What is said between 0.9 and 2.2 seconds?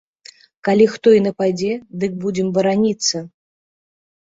хто і нападзе, дык